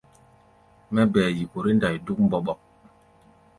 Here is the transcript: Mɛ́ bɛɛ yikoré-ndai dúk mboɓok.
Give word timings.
Mɛ́ 0.93 1.03
bɛɛ 1.13 1.29
yikoré-ndai 1.37 1.95
dúk 2.05 2.19
mboɓok. 2.25 2.59